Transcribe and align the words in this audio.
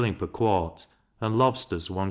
per 0.17 0.25
quart; 0.25 0.87
and 1.21 1.37
lobsters 1.37 1.87
1s. 1.89 1.99